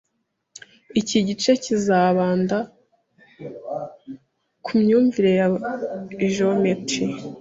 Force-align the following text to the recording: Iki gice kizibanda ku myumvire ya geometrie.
Iki 0.99 1.17
gice 1.27 1.51
kizibanda 1.63 2.57
ku 4.63 4.71
myumvire 4.81 5.31
ya 5.39 5.47
geometrie. 6.33 7.13